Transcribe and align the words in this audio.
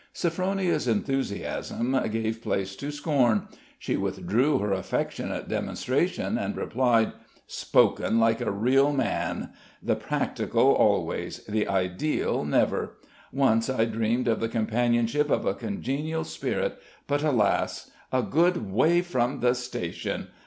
Sophronia's 0.13 0.87
enthusiasm 0.87 1.95
gave 2.09 2.41
place 2.41 2.75
to 2.75 2.89
scorn; 2.89 3.47
she 3.77 3.95
withdrew 3.95 4.57
her 4.57 4.73
affectionate 4.73 5.47
demonstration, 5.47 6.39
and 6.39 6.57
replied: 6.57 7.11
"Spoken 7.45 8.19
like 8.19 8.41
a 8.41 8.49
real 8.51 8.93
man! 8.93 9.51
The 9.79 9.95
practical, 9.95 10.73
always 10.73 11.43
the 11.45 11.67
ideal, 11.67 12.43
never! 12.43 12.95
Once 13.31 13.69
I 13.69 13.85
dreamed 13.85 14.27
of 14.27 14.39
the 14.39 14.49
companionship 14.49 15.29
of 15.29 15.45
a 15.45 15.53
congenial 15.53 16.23
spirit, 16.23 16.81
but, 17.05 17.21
alas! 17.21 17.91
'A 18.11 18.23
good 18.23 18.71
way 18.71 19.03
from 19.03 19.39
the 19.41 19.53
station!' 19.53 20.29